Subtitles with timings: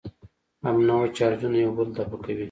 [0.65, 2.39] همنوع چارجونه یو بل دفع کوي.